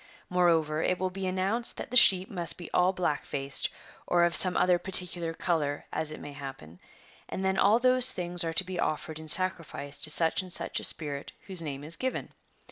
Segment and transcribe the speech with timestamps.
[0.15, 3.69] * Moreover it will be announced that the sheep must be all black faced,
[4.07, 6.79] or of some other particular colour as it may happen;
[7.29, 10.79] and then all those things are to be offered in sacrifice to such and such
[10.79, 12.31] a spirit whose name is given.''